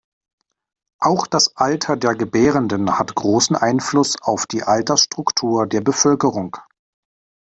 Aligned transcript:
Auch 0.99 1.27
das 1.27 1.57
Alter 1.57 1.95
der 1.95 2.15
Gebärenden 2.15 2.97
hat 2.97 3.13
großen 3.13 3.55
Einfluss 3.55 4.19
auf 4.19 4.47
die 4.47 4.63
Altersstruktur 4.63 5.67
der 5.67 5.81
Bevölkerung. 5.81 6.57